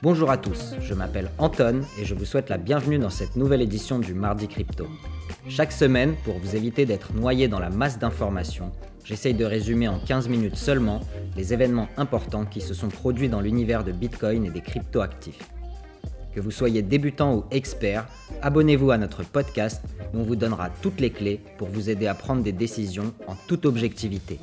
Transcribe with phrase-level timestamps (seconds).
[0.00, 3.62] Bonjour à tous, je m'appelle Anton et je vous souhaite la bienvenue dans cette nouvelle
[3.62, 4.86] édition du Mardi Crypto.
[5.48, 8.70] Chaque semaine, pour vous éviter d'être noyé dans la masse d'informations,
[9.02, 11.00] j'essaye de résumer en 15 minutes seulement
[11.36, 15.50] les événements importants qui se sont produits dans l'univers de Bitcoin et des crypto-actifs.
[16.32, 18.06] Que vous soyez débutant ou expert,
[18.40, 19.82] abonnez-vous à notre podcast
[20.14, 23.34] où on vous donnera toutes les clés pour vous aider à prendre des décisions en
[23.48, 24.38] toute objectivité.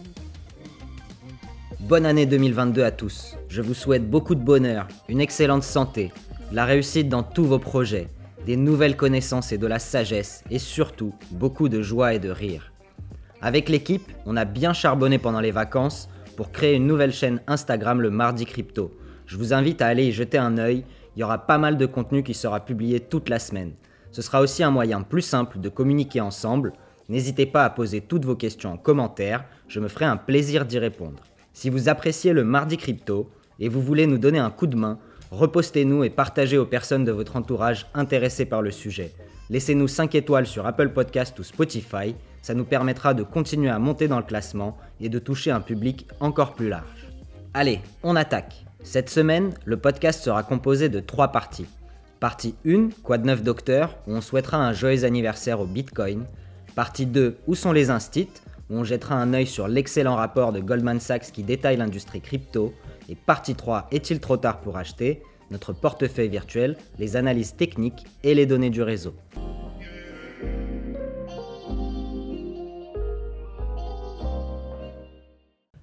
[1.87, 3.37] Bonne année 2022 à tous.
[3.47, 6.11] Je vous souhaite beaucoup de bonheur, une excellente santé,
[6.51, 8.07] la réussite dans tous vos projets,
[8.43, 12.73] des nouvelles connaissances et de la sagesse, et surtout beaucoup de joie et de rire.
[13.39, 18.01] Avec l'équipe, on a bien charbonné pendant les vacances pour créer une nouvelle chaîne Instagram
[18.01, 18.97] le Mardi Crypto.
[19.27, 21.85] Je vous invite à aller y jeter un œil, il y aura pas mal de
[21.85, 23.73] contenu qui sera publié toute la semaine.
[24.11, 26.73] Ce sera aussi un moyen plus simple de communiquer ensemble.
[27.09, 30.79] N'hésitez pas à poser toutes vos questions en commentaire, je me ferai un plaisir d'y
[30.79, 31.21] répondre.
[31.55, 33.29] Si vous appréciez le Mardi Crypto
[33.61, 34.99] et vous voulez nous donner un coup de main,
[35.31, 39.13] repostez-nous et partagez aux personnes de votre entourage intéressées par le sujet.
[39.49, 44.09] Laissez-nous 5 étoiles sur Apple Podcast ou Spotify, ça nous permettra de continuer à monter
[44.09, 47.07] dans le classement et de toucher un public encore plus large.
[47.53, 48.65] Allez, on attaque.
[48.83, 51.67] Cette semaine, le podcast sera composé de 3 parties.
[52.19, 56.25] Partie 1, quoi de neuf docteur, où on souhaitera un joyeux anniversaire au Bitcoin.
[56.75, 58.27] Partie 2, où sont les instits,
[58.69, 62.73] où on jettera un œil sur l'excellent rapport de Goldman Sachs qui détaille l'industrie crypto.
[63.09, 65.21] Et partie 3, est-il trop tard pour acheter?
[65.51, 69.13] Notre portefeuille virtuel, les analyses techniques et les données du réseau.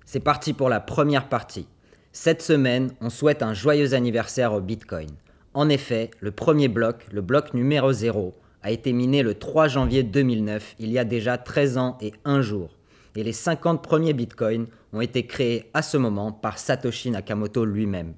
[0.04, 1.68] C'est parti pour la première partie.
[2.12, 5.08] Cette semaine, on souhaite un joyeux anniversaire au Bitcoin.
[5.54, 10.02] En effet, le premier bloc, le bloc numéro 0, a été miné le 3 janvier
[10.02, 12.70] 2009, il y a déjà 13 ans et 1 jour.
[13.16, 18.14] Et les 50 premiers bitcoins ont été créés à ce moment par Satoshi Nakamoto lui-même.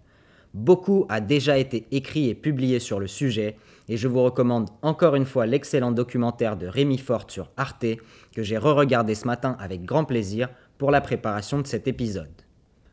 [0.52, 3.56] Beaucoup a déjà été écrit et publié sur le sujet,
[3.88, 7.86] et je vous recommande encore une fois l'excellent documentaire de Rémi Forte sur Arte,
[8.32, 12.30] que j'ai re-regardé ce matin avec grand plaisir pour la préparation de cet épisode.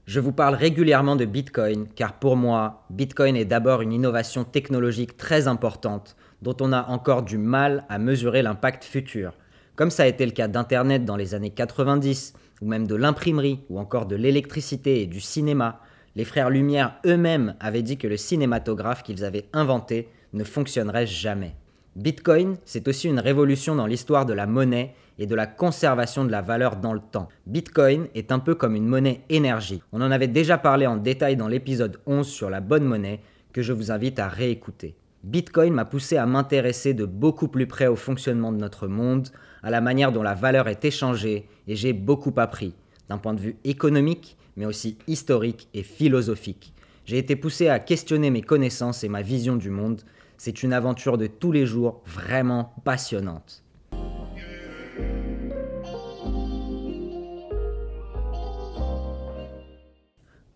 [0.08, 5.16] Je vous parle régulièrement de Bitcoin, car pour moi, Bitcoin est d'abord une innovation technologique
[5.16, 9.34] très importante dont on a encore du mal à mesurer l'impact futur,
[9.76, 13.62] comme ça a été le cas d'Internet dans les années 90, ou même de l'imprimerie,
[13.70, 15.80] ou encore de l'électricité et du cinéma.
[16.16, 21.56] Les frères Lumière eux-mêmes avaient dit que le cinématographe qu'ils avaient inventé ne fonctionnerait jamais.
[21.96, 26.32] Bitcoin, c'est aussi une révolution dans l'histoire de la monnaie et de la conservation de
[26.32, 27.28] la valeur dans le temps.
[27.48, 29.82] Bitcoin est un peu comme une monnaie énergie.
[29.92, 33.20] On en avait déjà parlé en détail dans l'épisode 11 sur la bonne monnaie
[33.52, 34.96] que je vous invite à réécouter.
[35.24, 39.30] Bitcoin m'a poussé à m'intéresser de beaucoup plus près au fonctionnement de notre monde,
[39.62, 42.74] à la manière dont la valeur est échangée, et j'ai beaucoup appris,
[43.08, 46.74] d'un point de vue économique, mais aussi historique et philosophique.
[47.06, 50.02] J'ai été poussé à questionner mes connaissances et ma vision du monde.
[50.38, 53.64] C'est une aventure de tous les jours vraiment passionnante.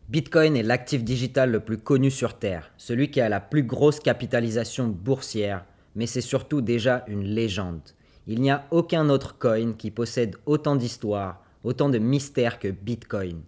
[0.07, 3.99] Bitcoin est l'actif digital le plus connu sur Terre, celui qui a la plus grosse
[3.99, 7.81] capitalisation boursière, mais c'est surtout déjà une légende.
[8.27, 13.41] Il n'y a aucun autre coin qui possède autant d'histoire, autant de mystères que Bitcoin.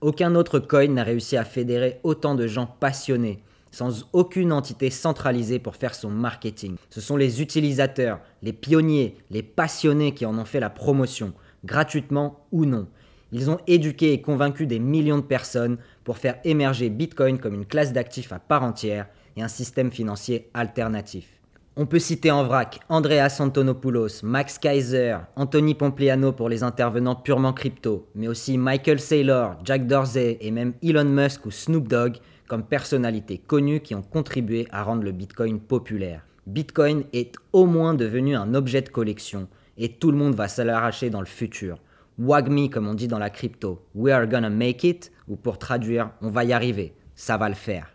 [0.00, 5.58] Aucun autre coin n'a réussi à fédérer autant de gens passionnés, sans aucune entité centralisée
[5.58, 6.76] pour faire son marketing.
[6.88, 11.34] Ce sont les utilisateurs, les pionniers, les passionnés qui en ont fait la promotion,
[11.66, 12.88] gratuitement ou non.
[13.30, 15.76] Ils ont éduqué et convaincu des millions de personnes
[16.08, 20.48] pour faire émerger Bitcoin comme une classe d'actifs à part entière et un système financier
[20.54, 21.28] alternatif.
[21.76, 27.52] On peut citer en vrac Andreas Antonopoulos, Max Kaiser, Anthony Pompliano pour les intervenants purement
[27.52, 32.16] crypto, mais aussi Michael Saylor, Jack Dorsey et même Elon Musk ou Snoop Dogg
[32.48, 36.24] comme personnalités connues qui ont contribué à rendre le Bitcoin populaire.
[36.46, 39.46] Bitcoin est au moins devenu un objet de collection
[39.76, 41.76] et tout le monde va se l'arracher dans le futur.
[42.18, 46.10] WAGME comme on dit dans la crypto, We are gonna make it, ou pour traduire,
[46.22, 47.92] on va y arriver, ça va le faire.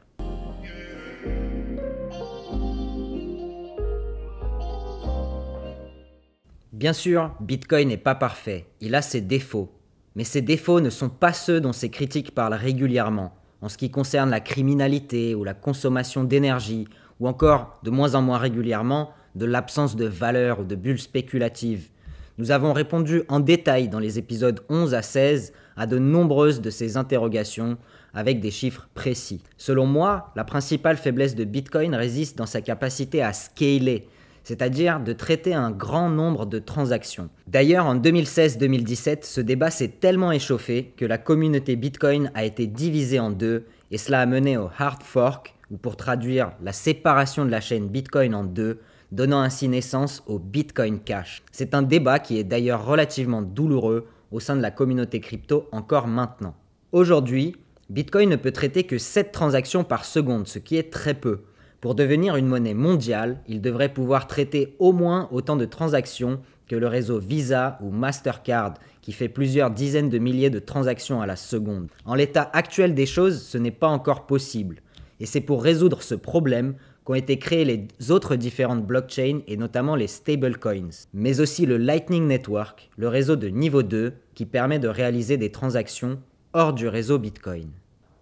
[6.71, 9.71] Bien sûr, Bitcoin n'est pas parfait, il a ses défauts.
[10.15, 13.89] Mais ces défauts ne sont pas ceux dont ses critiques parlent régulièrement, en ce qui
[13.89, 16.87] concerne la criminalité ou la consommation d'énergie,
[17.19, 21.89] ou encore, de moins en moins régulièrement, de l'absence de valeur ou de bulles spéculatives.
[22.37, 26.69] Nous avons répondu en détail dans les épisodes 11 à 16 à de nombreuses de
[26.69, 27.77] ces interrogations
[28.13, 29.41] avec des chiffres précis.
[29.57, 34.07] Selon moi, la principale faiblesse de Bitcoin résiste dans sa capacité à scaler,
[34.43, 37.29] c'est-à-dire de traiter un grand nombre de transactions.
[37.47, 43.19] D'ailleurs, en 2016-2017, ce débat s'est tellement échauffé que la communauté Bitcoin a été divisée
[43.19, 47.51] en deux et cela a mené au hard fork ou pour traduire la séparation de
[47.51, 48.79] la chaîne Bitcoin en deux,
[49.11, 51.43] donnant ainsi naissance au Bitcoin Cash.
[51.51, 56.07] C'est un débat qui est d'ailleurs relativement douloureux au sein de la communauté crypto encore
[56.07, 56.55] maintenant.
[56.91, 57.55] Aujourd'hui,
[57.89, 61.43] Bitcoin ne peut traiter que 7 transactions par seconde, ce qui est très peu.
[61.79, 66.75] Pour devenir une monnaie mondiale, il devrait pouvoir traiter au moins autant de transactions que
[66.75, 71.35] le réseau Visa ou Mastercard, qui fait plusieurs dizaines de milliers de transactions à la
[71.35, 71.89] seconde.
[72.05, 74.81] En l'état actuel des choses, ce n'est pas encore possible.
[75.19, 79.95] Et c'est pour résoudre ce problème qu'ont été créées les autres différentes blockchains et notamment
[79.95, 84.87] les stablecoins, mais aussi le Lightning Network, le réseau de niveau 2 qui permet de
[84.87, 86.19] réaliser des transactions
[86.53, 87.69] hors du réseau Bitcoin.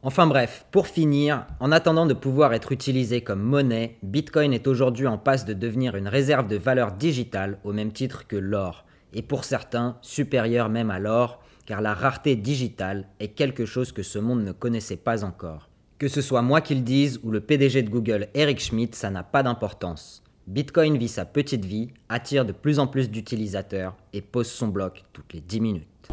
[0.03, 5.05] Enfin bref, pour finir, en attendant de pouvoir être utilisé comme monnaie, Bitcoin est aujourd'hui
[5.05, 9.21] en passe de devenir une réserve de valeur digitale au même titre que l'or, et
[9.21, 14.17] pour certains supérieur même à l'or, car la rareté digitale est quelque chose que ce
[14.17, 15.69] monde ne connaissait pas encore.
[16.01, 19.11] Que ce soit moi qui le dise ou le PDG de Google Eric Schmidt, ça
[19.11, 20.23] n'a pas d'importance.
[20.47, 25.03] Bitcoin vit sa petite vie, attire de plus en plus d'utilisateurs et pose son bloc
[25.13, 26.07] toutes les 10 minutes.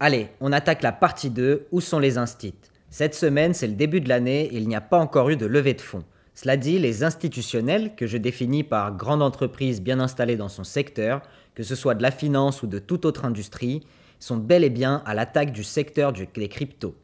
[0.00, 2.58] Allez, on attaque la partie 2, où sont les instits?
[2.90, 5.46] Cette semaine, c'est le début de l'année et il n'y a pas encore eu de
[5.46, 6.02] levée de fonds.
[6.34, 11.22] Cela dit, les institutionnels, que je définis par grande entreprise bien installée dans son secteur,
[11.58, 13.82] que ce soit de la finance ou de toute autre industrie,
[14.20, 16.94] sont bel et bien à l'attaque du secteur des cryptos.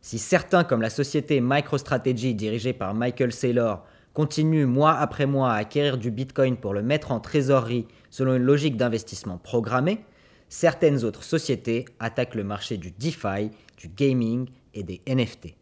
[0.00, 5.58] Si certains, comme la société MicroStrategy dirigée par Michael Saylor, continuent mois après mois à
[5.58, 10.00] acquérir du Bitcoin pour le mettre en trésorerie selon une logique d'investissement programmée,
[10.48, 15.54] certaines autres sociétés attaquent le marché du DeFi, du gaming et des NFT.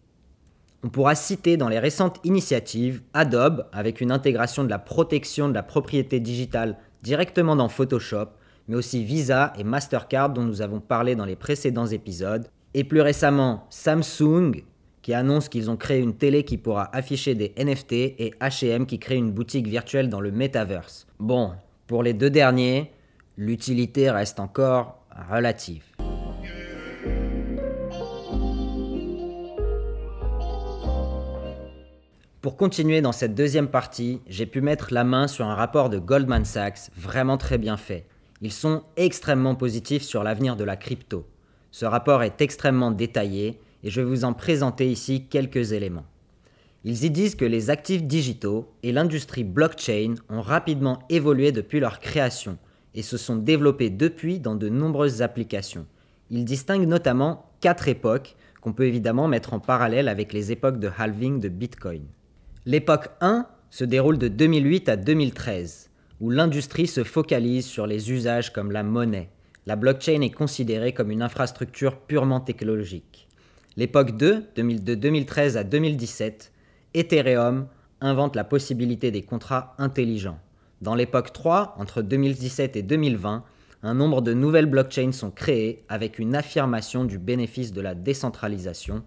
[0.82, 5.54] On pourra citer dans les récentes initiatives Adobe avec une intégration de la protection de
[5.54, 8.28] la propriété digitale directement dans Photoshop,
[8.68, 13.00] mais aussi Visa et Mastercard dont nous avons parlé dans les précédents épisodes, et plus
[13.00, 14.62] récemment Samsung
[15.02, 18.98] qui annonce qu'ils ont créé une télé qui pourra afficher des NFT et HM qui
[18.98, 21.06] crée une boutique virtuelle dans le metaverse.
[21.18, 21.52] Bon,
[21.86, 22.92] pour les deux derniers,
[23.38, 25.84] l'utilité reste encore relative.
[32.42, 35.98] Pour continuer dans cette deuxième partie, j'ai pu mettre la main sur un rapport de
[35.98, 38.06] Goldman Sachs vraiment très bien fait.
[38.40, 41.26] Ils sont extrêmement positifs sur l'avenir de la crypto.
[41.70, 46.06] Ce rapport est extrêmement détaillé et je vais vous en présenter ici quelques éléments.
[46.84, 51.98] Ils y disent que les actifs digitaux et l'industrie blockchain ont rapidement évolué depuis leur
[51.98, 52.58] création
[52.94, 55.86] et se sont développés depuis dans de nombreuses applications.
[56.30, 60.90] Ils distinguent notamment quatre époques qu'on peut évidemment mettre en parallèle avec les époques de
[60.96, 62.04] halving de Bitcoin.
[62.66, 65.87] L'époque 1 se déroule de 2008 à 2013
[66.20, 69.30] où l'industrie se focalise sur les usages comme la monnaie.
[69.66, 73.28] La blockchain est considérée comme une infrastructure purement technologique.
[73.76, 76.52] L'époque 2, 2013 à 2017,
[76.94, 77.68] Ethereum
[78.00, 80.38] invente la possibilité des contrats intelligents.
[80.80, 83.44] Dans l'époque 3, entre 2017 et 2020,
[83.82, 89.04] un nombre de nouvelles blockchains sont créées avec une affirmation du bénéfice de la décentralisation.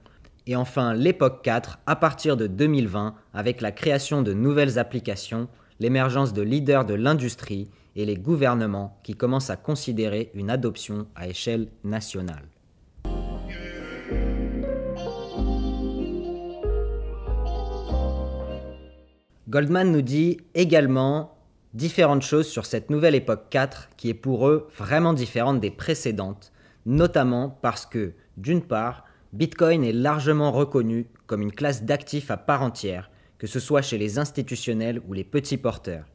[0.47, 5.49] Et enfin l'époque 4, à partir de 2020, avec la création de nouvelles applications
[5.81, 11.27] l'émergence de leaders de l'industrie et les gouvernements qui commencent à considérer une adoption à
[11.27, 12.45] échelle nationale.
[19.49, 21.35] Goldman nous dit également
[21.73, 26.51] différentes choses sur cette nouvelle époque 4 qui est pour eux vraiment différente des précédentes,
[26.85, 32.61] notamment parce que, d'une part, Bitcoin est largement reconnu comme une classe d'actifs à part
[32.61, 33.09] entière
[33.41, 36.05] que ce soit chez les institutionnels ou les petits porteurs.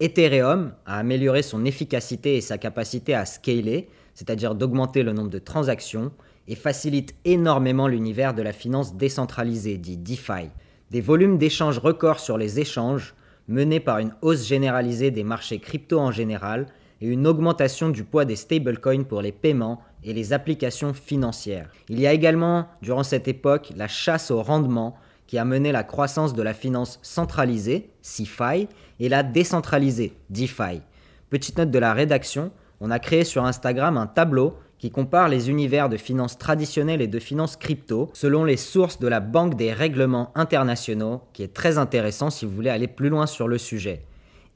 [0.00, 5.38] Ethereum a amélioré son efficacité et sa capacité à scaler, c'est-à-dire d'augmenter le nombre de
[5.38, 6.12] transactions,
[6.48, 10.48] et facilite énormément l'univers de la finance décentralisée, dit DeFi.
[10.90, 13.14] Des volumes d'échanges records sur les échanges,
[13.48, 16.68] menés par une hausse généralisée des marchés crypto en général,
[17.02, 21.68] et une augmentation du poids des stablecoins pour les paiements et les applications financières.
[21.90, 24.96] Il y a également, durant cette époque, la chasse au rendement
[25.32, 28.68] qui a mené la croissance de la finance centralisée, CeFi,
[29.00, 30.82] et la décentralisée, DeFi.
[31.30, 35.48] Petite note de la rédaction, on a créé sur Instagram un tableau qui compare les
[35.48, 39.72] univers de finances traditionnelles et de finances crypto selon les sources de la Banque des
[39.72, 44.04] règlements internationaux, qui est très intéressant si vous voulez aller plus loin sur le sujet.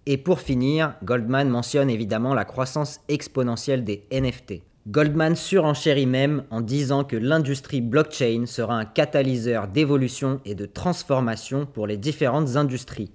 [0.04, 4.60] Et pour finir, Goldman mentionne évidemment la croissance exponentielle des NFT.
[4.88, 11.66] Goldman surenchérit même en disant que l'industrie blockchain sera un catalyseur d'évolution et de transformation
[11.66, 13.10] pour les différentes industries.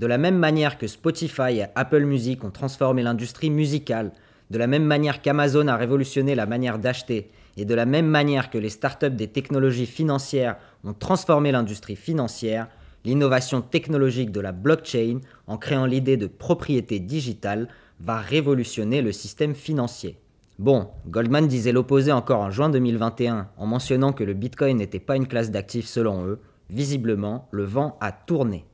[0.00, 4.10] De la même manière que Spotify et Apple Music ont transformé l'industrie musicale
[4.50, 8.50] De la même manière qu'Amazon a révolutionné la manière d'acheter et de la même manière
[8.50, 12.66] que les startups des technologies financières ont transformé l'industrie financière,
[13.04, 17.68] l'innovation technologique de la blockchain, en créant l'idée de propriété digitale,
[18.00, 20.18] va révolutionner le système financier.
[20.58, 25.16] Bon, Goldman disait l'opposé encore en juin 2021 en mentionnant que le Bitcoin n'était pas
[25.16, 26.40] une classe d'actifs selon eux.
[26.68, 28.66] Visiblement, le vent a tourné.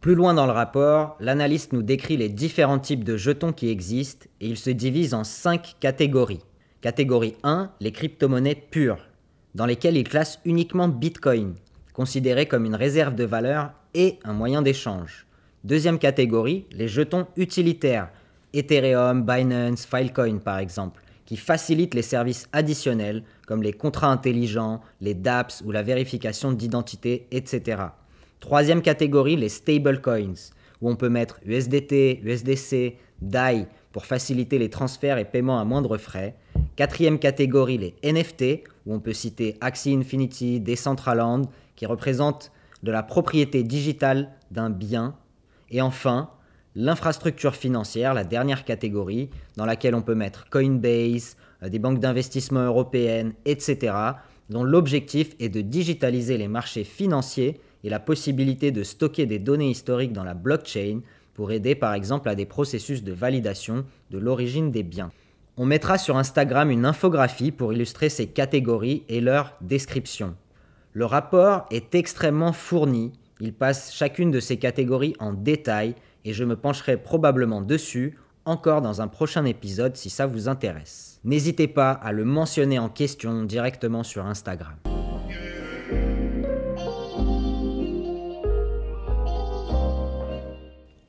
[0.00, 4.26] Plus loin dans le rapport, l'analyste nous décrit les différents types de jetons qui existent
[4.40, 6.44] et il se divise en cinq catégories.
[6.80, 9.08] Catégorie 1, les crypto-monnaies pures,
[9.54, 11.54] dans lesquelles il classe uniquement Bitcoin,
[11.92, 15.26] considéré comme une réserve de valeur et un moyen d'échange.
[15.64, 18.10] Deuxième catégorie, les jetons utilitaires,
[18.52, 25.14] Ethereum, Binance, Filecoin par exemple, qui facilitent les services additionnels comme les contrats intelligents, les
[25.14, 27.82] dApps ou la vérification d'identité, etc.
[28.40, 35.18] Troisième catégorie, les stablecoins, où on peut mettre USDT, USDC, DAI pour faciliter les transferts
[35.18, 36.34] et paiements à moindre frais.
[36.76, 41.42] Quatrième catégorie, les NFT, où on peut citer Axie Infinity, Decentraland,
[41.76, 42.50] qui représentent
[42.84, 45.16] de la propriété digitale d'un bien.
[45.70, 46.30] Et enfin,
[46.76, 52.64] l'infrastructure financière, la dernière catégorie, dans laquelle on peut mettre Coinbase, euh, des banques d'investissement
[52.64, 53.96] européennes, etc.,
[54.50, 59.70] dont l'objectif est de digitaliser les marchés financiers et la possibilité de stocker des données
[59.70, 61.00] historiques dans la blockchain
[61.32, 65.10] pour aider par exemple à des processus de validation de l'origine des biens.
[65.56, 70.36] On mettra sur Instagram une infographie pour illustrer ces catégories et leur description.
[70.96, 73.10] Le rapport est extrêmement fourni,
[73.40, 78.80] il passe chacune de ces catégories en détail et je me pencherai probablement dessus encore
[78.80, 81.18] dans un prochain épisode si ça vous intéresse.
[81.24, 84.76] N'hésitez pas à le mentionner en question directement sur Instagram.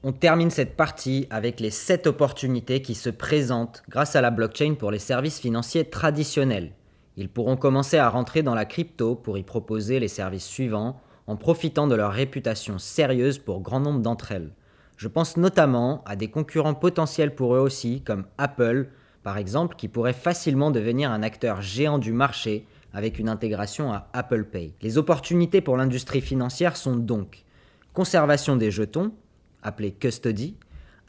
[0.01, 4.73] On termine cette partie avec les 7 opportunités qui se présentent grâce à la blockchain
[4.79, 6.71] pour les services financiers traditionnels.
[7.17, 11.37] Ils pourront commencer à rentrer dans la crypto pour y proposer les services suivants en
[11.37, 14.53] profitant de leur réputation sérieuse pour grand nombre d'entre elles.
[14.97, 18.89] Je pense notamment à des concurrents potentiels pour eux aussi, comme Apple,
[19.23, 24.07] par exemple, qui pourrait facilement devenir un acteur géant du marché avec une intégration à
[24.13, 24.73] Apple Pay.
[24.81, 27.43] Les opportunités pour l'industrie financière sont donc
[27.93, 29.11] conservation des jetons,
[29.63, 30.57] appelé custody,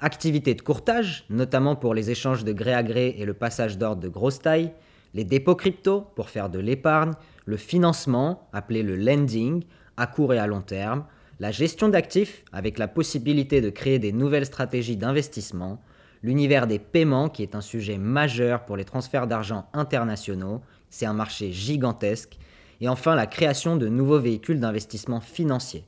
[0.00, 4.02] activité de courtage, notamment pour les échanges de gré à gré et le passage d'ordre
[4.02, 4.72] de grosse taille,
[5.16, 7.14] les dépôts crypto pour faire de l'épargne,
[7.46, 9.64] le financement, appelé le lending,
[9.96, 11.06] à court et à long terme,
[11.40, 15.80] la gestion d'actifs avec la possibilité de créer des nouvelles stratégies d'investissement,
[16.22, 21.14] l'univers des paiements qui est un sujet majeur pour les transferts d'argent internationaux, c'est un
[21.14, 22.36] marché gigantesque,
[22.82, 25.86] et enfin la création de nouveaux véhicules d'investissement financier.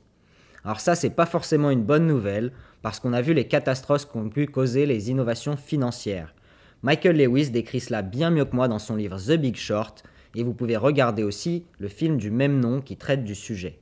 [0.65, 4.29] Alors ça, c'est pas forcément une bonne nouvelle, parce qu'on a vu les catastrophes qu'ont
[4.29, 6.33] pu causer les innovations financières.
[6.81, 10.03] Michael Lewis décrit cela bien mieux que moi dans son livre The Big Short,
[10.35, 13.79] et vous pouvez regarder aussi le film du même nom qui traite du sujet.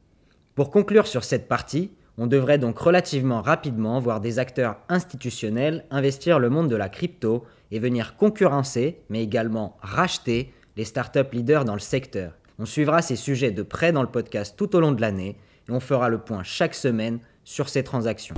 [0.55, 6.39] Pour conclure sur cette partie, on devrait donc relativement rapidement voir des acteurs institutionnels investir
[6.39, 11.73] le monde de la crypto et venir concurrencer, mais également racheter, les startups leaders dans
[11.73, 12.33] le secteur.
[12.57, 15.37] On suivra ces sujets de près dans le podcast tout au long de l'année
[15.69, 18.35] et on fera le point chaque semaine sur ces transactions.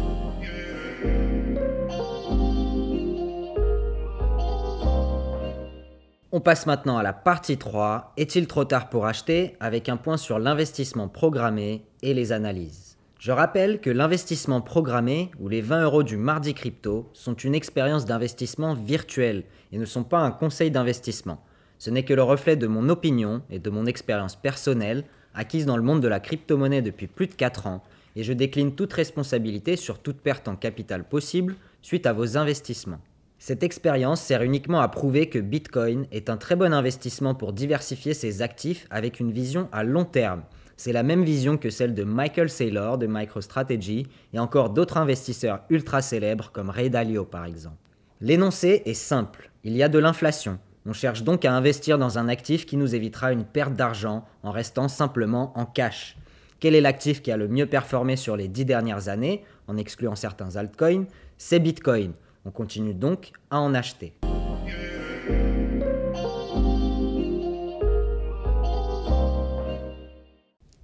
[6.31, 10.15] On passe maintenant à la partie 3, est-il trop tard pour acheter avec un point
[10.15, 12.97] sur l'investissement programmé et les analyses?
[13.17, 18.05] Je rappelle que l'investissement programmé ou les 20 euros du mardi crypto sont une expérience
[18.05, 21.43] d'investissement virtuelle et ne sont pas un conseil d'investissement.
[21.79, 25.77] Ce n'est que le reflet de mon opinion et de mon expérience personnelle acquise dans
[25.77, 27.83] le monde de la crypto-monnaie depuis plus de 4 ans,
[28.15, 33.01] et je décline toute responsabilité sur toute perte en capital possible suite à vos investissements.
[33.39, 38.13] Cette expérience sert uniquement à prouver que Bitcoin est un très bon investissement pour diversifier
[38.13, 40.43] ses actifs avec une vision à long terme.
[40.75, 45.61] C'est la même vision que celle de Michael Saylor de MicroStrategy et encore d'autres investisseurs
[45.69, 47.77] ultra célèbres comme Ray Dalio par exemple.
[48.19, 52.27] L'énoncé est simple, il y a de l'inflation, on cherche donc à investir dans un
[52.27, 56.17] actif qui nous évitera une perte d'argent en restant simplement en cash.
[56.59, 60.15] Quel est l'actif qui a le mieux performé sur les dix dernières années, en excluant
[60.15, 61.05] certains altcoins?
[61.37, 62.11] C'est Bitcoin.
[62.49, 64.11] On continue donc à en acheter.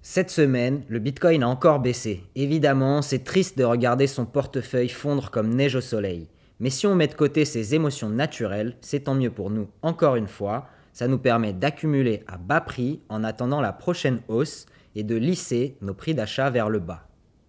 [0.03, 2.21] Cette semaine, le Bitcoin a encore baissé.
[2.35, 6.29] Évidemment, c'est triste de regarder son portefeuille fondre comme neige au soleil.
[6.59, 9.67] Mais si on met de côté ces émotions naturelles, c'est tant mieux pour nous.
[9.81, 14.67] Encore une fois, ça nous permet d'accumuler à bas prix en attendant la prochaine hausse
[14.93, 17.07] et de lisser nos prix d'achat vers le bas.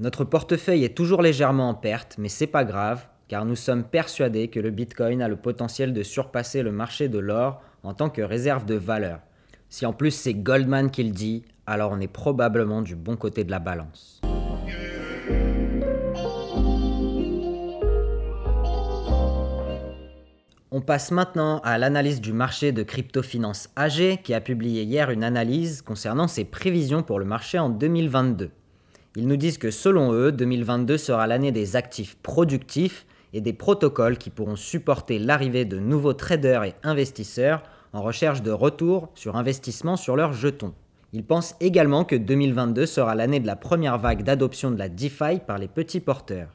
[0.00, 4.48] Notre portefeuille est toujours légèrement en perte, mais c'est pas grave, car nous sommes persuadés
[4.48, 8.22] que le Bitcoin a le potentiel de surpasser le marché de l'or en tant que
[8.22, 9.20] réserve de valeur.
[9.68, 13.44] Si en plus c'est Goldman qui le dit, alors on est probablement du bon côté
[13.44, 14.20] de la balance.
[20.74, 25.22] On passe maintenant à l'analyse du marché de crypto-finance AG qui a publié hier une
[25.22, 28.50] analyse concernant ses prévisions pour le marché en 2022.
[29.16, 34.18] Ils nous disent que selon eux, 2022 sera l'année des actifs productifs et des protocoles
[34.18, 37.62] qui pourront supporter l'arrivée de nouveaux traders et investisseurs
[37.92, 40.74] en recherche de retour sur investissement sur leurs jetons.
[41.12, 45.40] Ils pensent également que 2022 sera l'année de la première vague d'adoption de la DeFi
[45.46, 46.48] par les petits porteurs.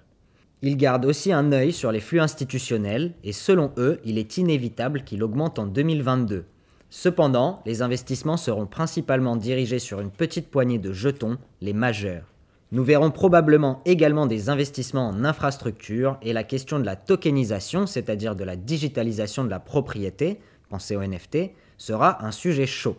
[0.64, 5.04] Ils gardent aussi un œil sur les flux institutionnels et selon eux, il est inévitable
[5.04, 6.46] qu'il augmente en 2022.
[6.90, 12.24] Cependant, les investissements seront principalement dirigés sur une petite poignée de jetons, les majeurs.
[12.74, 18.36] Nous verrons probablement également des investissements en infrastructure et la question de la tokenisation, c'est-à-dire
[18.36, 22.98] de la digitalisation de la propriété, pensez au NFT, sera un sujet chaud.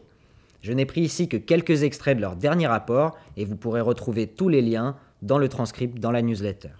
[0.62, 4.26] Je n'ai pris ici que quelques extraits de leur dernier rapport et vous pourrez retrouver
[4.26, 6.70] tous les liens dans le transcript dans la newsletter.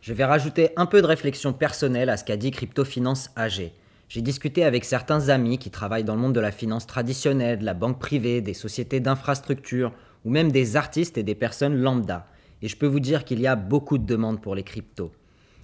[0.00, 3.72] Je vais rajouter un peu de réflexion personnelle à ce qu'a dit Cryptofinance AG.
[4.14, 7.64] J'ai discuté avec certains amis qui travaillent dans le monde de la finance traditionnelle, de
[7.64, 9.92] la banque privée, des sociétés d'infrastructure
[10.24, 12.28] ou même des artistes et des personnes lambda.
[12.62, 15.10] Et je peux vous dire qu'il y a beaucoup de demandes pour les cryptos.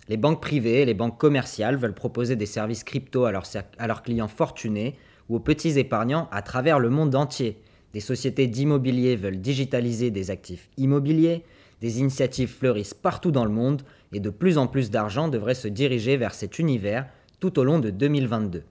[0.09, 3.47] Les banques privées et les banques commerciales veulent proposer des services crypto à leurs,
[3.79, 4.97] à leurs clients fortunés
[5.29, 7.63] ou aux petits épargnants à travers le monde entier.
[7.93, 11.45] Des sociétés d'immobilier veulent digitaliser des actifs immobiliers,
[11.81, 13.83] des initiatives fleurissent partout dans le monde
[14.13, 17.07] et de plus en plus d'argent devrait se diriger vers cet univers
[17.41, 18.63] tout au long de 2022.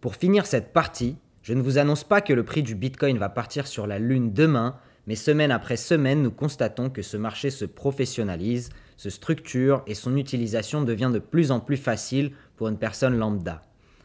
[0.00, 3.28] Pour finir cette partie, je ne vous annonce pas que le prix du Bitcoin va
[3.28, 7.66] partir sur la Lune demain, mais semaine après semaine, nous constatons que ce marché se
[7.66, 13.16] professionnalise, se structure et son utilisation devient de plus en plus facile pour une personne
[13.16, 13.62] lambda.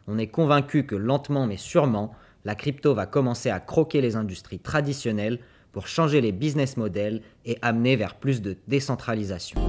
[0.08, 4.60] On est convaincu que lentement mais sûrement, la crypto va commencer à croquer les industries
[4.60, 5.40] traditionnelles
[5.72, 9.60] pour changer les business models et amener vers plus de décentralisation.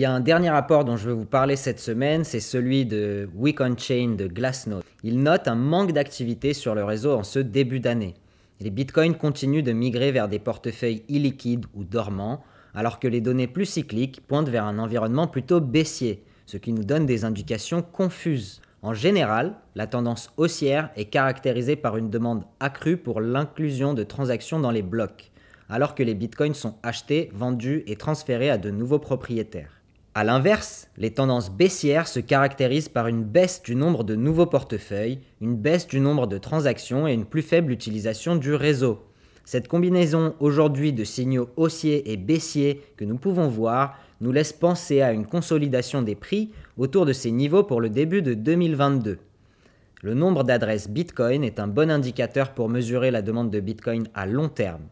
[0.00, 3.28] Y a un dernier rapport dont je veux vous parler cette semaine, c'est celui de
[3.34, 4.82] Week on Chain de Glassnode.
[5.02, 8.14] Il note un manque d'activité sur le réseau en ce début d'année.
[8.60, 12.42] Les bitcoins continuent de migrer vers des portefeuilles illiquides ou dormants,
[12.74, 16.84] alors que les données plus cycliques pointent vers un environnement plutôt baissier, ce qui nous
[16.84, 18.62] donne des indications confuses.
[18.80, 24.60] En général, la tendance haussière est caractérisée par une demande accrue pour l'inclusion de transactions
[24.60, 25.30] dans les blocs,
[25.68, 29.79] alors que les bitcoins sont achetés, vendus et transférés à de nouveaux propriétaires.
[30.12, 35.20] A l'inverse, les tendances baissières se caractérisent par une baisse du nombre de nouveaux portefeuilles,
[35.40, 39.04] une baisse du nombre de transactions et une plus faible utilisation du réseau.
[39.44, 45.00] Cette combinaison aujourd'hui de signaux haussiers et baissiers que nous pouvons voir nous laisse penser
[45.00, 49.18] à une consolidation des prix autour de ces niveaux pour le début de 2022.
[50.02, 54.26] Le nombre d'adresses Bitcoin est un bon indicateur pour mesurer la demande de Bitcoin à
[54.26, 54.82] long terme.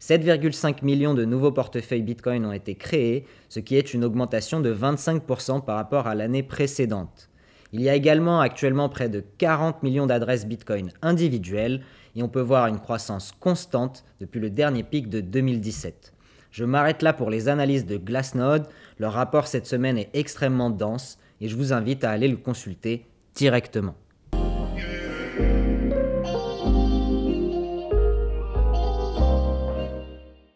[0.00, 4.74] 7,5 millions de nouveaux portefeuilles Bitcoin ont été créés, ce qui est une augmentation de
[4.74, 7.30] 25% par rapport à l'année précédente.
[7.72, 11.80] Il y a également actuellement près de 40 millions d'adresses Bitcoin individuelles
[12.14, 16.12] et on peut voir une croissance constante depuis le dernier pic de 2017.
[16.50, 18.68] Je m'arrête là pour les analyses de Glassnode.
[19.00, 23.06] Leur rapport cette semaine est extrêmement dense et je vous invite à aller le consulter
[23.34, 23.96] directement.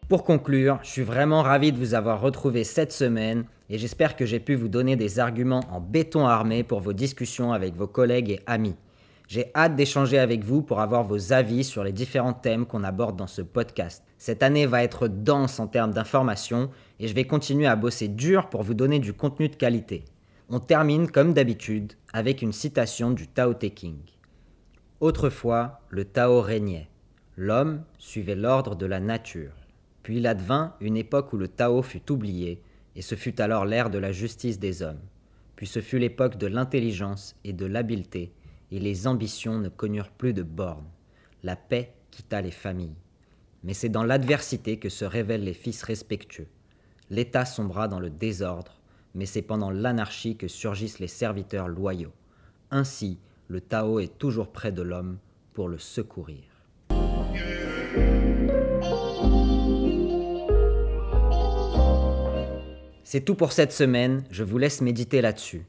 [0.09, 4.25] Pour conclure, je suis vraiment ravi de vous avoir retrouvé cette semaine et j'espère que
[4.25, 8.31] j'ai pu vous donner des arguments en béton armé pour vos discussions avec vos collègues
[8.31, 8.75] et amis.
[9.27, 13.17] J'ai hâte d'échanger avec vous pour avoir vos avis sur les différents thèmes qu'on aborde
[13.17, 14.03] dans ce podcast.
[14.17, 18.49] Cette année va être dense en termes d'informations et je vais continuer à bosser dur
[18.49, 20.05] pour vous donner du contenu de qualité.
[20.49, 23.99] On termine comme d'habitude avec une citation du Tao Te King.
[25.01, 26.89] Autrefois, le Tao régnait.
[27.37, 29.58] L'homme suivait l'ordre de la nature.
[30.09, 32.63] Puis il advint une époque où le Tao fut oublié,
[32.95, 35.03] et ce fut alors l'ère de la justice des hommes.
[35.55, 38.33] Puis ce fut l'époque de l'intelligence et de l'habileté,
[38.71, 40.89] et les ambitions ne connurent plus de bornes.
[41.43, 42.95] La paix quitta les familles.
[43.63, 46.47] Mais c'est dans l'adversité que se révèlent les fils respectueux.
[47.11, 48.81] L'État sombra dans le désordre,
[49.13, 52.13] mais c'est pendant l'anarchie que surgissent les serviteurs loyaux.
[52.71, 55.19] Ainsi, le Tao est toujours près de l'homme
[55.53, 56.45] pour le secourir.
[63.11, 65.65] C'est tout pour cette semaine, je vous laisse méditer là-dessus.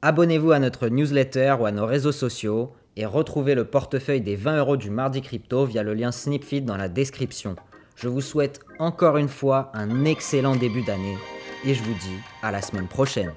[0.00, 4.60] Abonnez-vous à notre newsletter ou à nos réseaux sociaux et retrouvez le portefeuille des 20
[4.60, 7.54] euros du Mardi Crypto via le lien Snipfeed dans la description.
[7.96, 11.18] Je vous souhaite encore une fois un excellent début d'année
[11.66, 13.34] et je vous dis à la semaine prochaine.